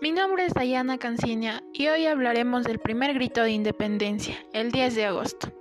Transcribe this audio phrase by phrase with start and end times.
[0.00, 4.96] Mi nombre es Dayana Cancinia y hoy hablaremos del primer grito de independencia, el 10
[4.96, 5.52] de agosto.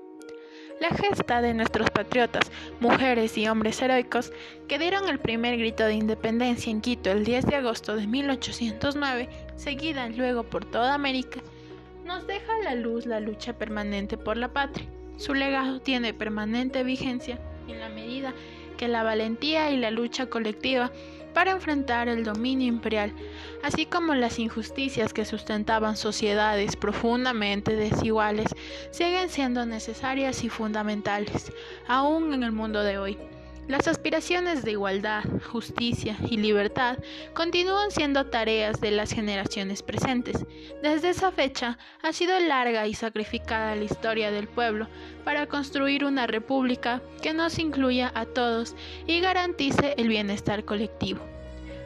[0.82, 4.33] La gesta de nuestros patriotas, mujeres y hombres heroicos,
[4.67, 9.29] que dieron el primer grito de independencia en Quito el 10 de agosto de 1809,
[9.55, 11.39] seguida luego por toda América,
[12.04, 14.88] nos deja a la luz la lucha permanente por la patria.
[15.18, 18.34] Su legado tiene permanente vigencia en la medida
[18.77, 20.91] que la valentía y la lucha colectiva
[21.34, 23.13] para enfrentar el dominio imperial,
[23.63, 28.47] así como las injusticias que sustentaban sociedades profundamente desiguales,
[28.92, 31.51] siguen siendo necesarias y fundamentales,
[31.87, 33.33] aún en el mundo de hoy.
[33.67, 36.98] Las aspiraciones de igualdad, justicia y libertad
[37.34, 40.45] continúan siendo tareas de las generaciones presentes.
[40.81, 44.89] Desde esa fecha ha sido larga y sacrificada la historia del pueblo
[45.23, 48.76] para construir una república que nos incluya a todos
[49.08, 51.22] y garantice el bienestar colectivo.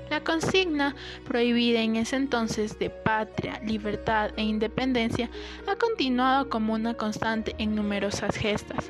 [0.10, 0.96] La consigna,
[1.28, 5.30] prohibida en ese entonces de patria, libertad e independencia,
[5.68, 8.90] ha continuado como una constante en numerosas gestas.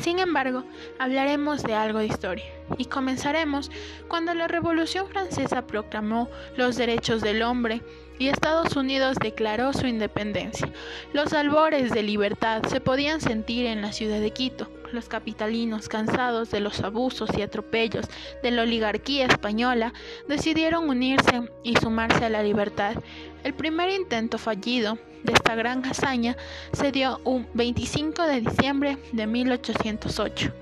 [0.00, 0.64] Sin embargo,
[0.98, 2.44] hablaremos de algo de historia
[2.76, 3.70] y comenzaremos
[4.06, 7.82] cuando la Revolución Francesa proclamó los derechos del hombre
[8.18, 10.68] y Estados Unidos declaró su independencia.
[11.12, 14.68] Los albores de libertad se podían sentir en la ciudad de Quito.
[14.92, 18.06] Los capitalinos, cansados de los abusos y atropellos
[18.42, 19.92] de la oligarquía española,
[20.28, 22.96] decidieron unirse y sumarse a la libertad.
[23.44, 26.36] El primer intento fallido de esta gran hazaña
[26.72, 30.52] se dio un 25 de diciembre de 1808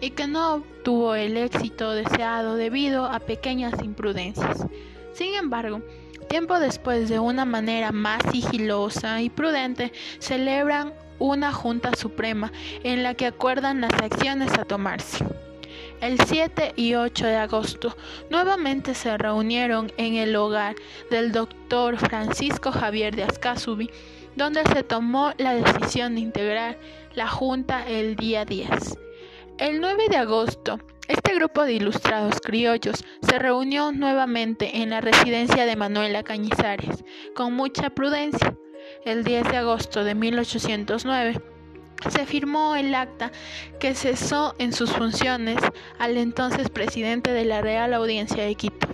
[0.00, 4.66] y que no tuvo el éxito deseado debido a pequeñas imprudencias.
[5.12, 5.82] Sin embargo,
[6.28, 13.14] tiempo después, de una manera más sigilosa y prudente, celebran una Junta Suprema en la
[13.14, 15.24] que acuerdan las acciones a tomarse.
[16.00, 17.96] El 7 y 8 de agosto
[18.30, 20.76] nuevamente se reunieron en el hogar
[21.10, 23.90] del doctor Francisco Javier de Ascasubi,
[24.36, 26.78] donde se tomó la decisión de integrar
[27.14, 28.98] la Junta el día 10.
[29.58, 35.64] El 9 de agosto, este grupo de ilustrados criollos se reunió nuevamente en la residencia
[35.64, 38.56] de Manuela Cañizares, con mucha prudencia.
[39.04, 41.38] El 10 de agosto de 1809,
[42.08, 43.32] se firmó el acta
[43.78, 45.58] que cesó en sus funciones
[45.98, 48.88] al entonces presidente de la Real Audiencia de Quito,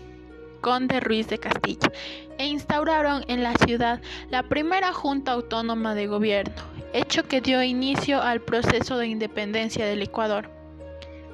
[0.61, 1.93] Conde Ruiz de Castilla,
[2.39, 4.01] e instauraron en la ciudad
[4.31, 6.55] la primera Junta Autónoma de Gobierno,
[6.93, 10.60] hecho que dio inicio al proceso de independencia del Ecuador.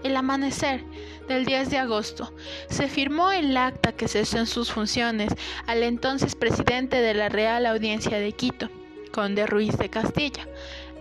[0.02, 0.84] El amanecer
[1.28, 2.32] del 10 de agosto
[2.68, 5.32] se firmó el acta que cesó en sus funciones
[5.66, 8.68] al entonces presidente de la Real Audiencia de Quito,
[9.12, 10.46] Conde Ruiz de Castilla,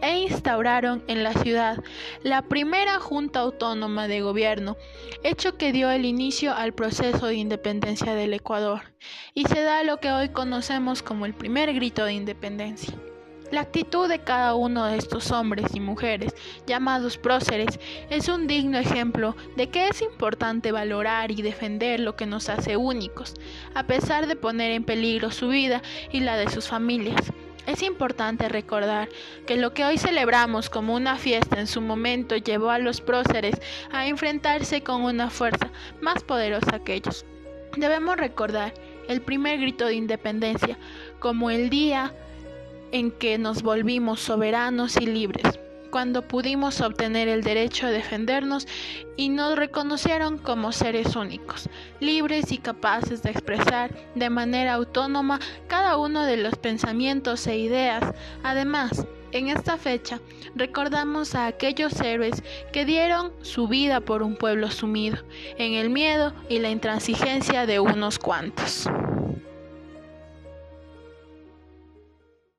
[0.02, 1.84] e instauraron en la ciudad
[2.24, 4.78] la primera Junta Autónoma de Gobierno,
[5.24, 8.82] hecho que dio el inicio al proceso de independencia del Ecuador,
[9.34, 12.96] y se da lo que hoy conocemos como el primer grito de independencia.
[13.52, 16.34] La actitud de cada uno de estos hombres y mujeres,
[16.66, 17.80] llamados próceres,
[18.10, 22.76] es un digno ejemplo de que es importante valorar y defender lo que nos hace
[22.76, 23.36] únicos,
[23.76, 27.22] a pesar de poner en peligro su vida y la de sus familias.
[27.68, 29.10] Es importante recordar
[29.46, 33.56] que lo que hoy celebramos como una fiesta en su momento llevó a los próceres
[33.92, 35.70] a enfrentarse con una fuerza
[36.02, 37.26] más poderosa que ellos.
[37.78, 38.74] Debemos recordar
[39.08, 40.78] el primer grito de independencia
[41.20, 42.14] como el día
[42.96, 45.60] en que nos volvimos soberanos y libres
[45.92, 48.68] cuando pudimos obtener el derecho a defendernos
[49.18, 51.70] y nos reconocieron como seres únicos,
[52.00, 58.02] libres y capaces de expresar de manera autónoma cada uno de los pensamientos e ideas.
[58.44, 60.22] Además, en esta fecha
[60.56, 65.18] recordamos a aquellos héroes que dieron su vida por un pueblo sumido
[65.58, 68.88] en el miedo y la intransigencia de unos cuantos.